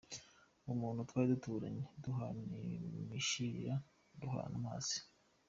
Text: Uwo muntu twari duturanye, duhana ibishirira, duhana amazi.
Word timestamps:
Uwo 0.63 0.73
muntu 0.81 1.07
twari 1.09 1.27
duturanye, 1.33 1.83
duhana 2.03 2.55
ibishirira, 3.03 3.73
duhana 4.21 4.55
amazi. 4.61 4.97